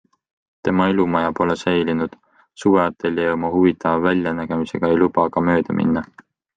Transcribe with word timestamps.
Tema 0.67 0.87
elumaja 0.93 1.33
pole 1.39 1.57
säilinud, 1.63 2.17
suveateljee 2.63 3.31
oma 3.37 3.53
huvitava 3.59 4.03
väljanägemisega 4.09 4.95
ei 4.97 5.03
luba 5.07 5.29
aga 5.31 5.49
mööda 5.51 5.83
minna. 5.83 6.09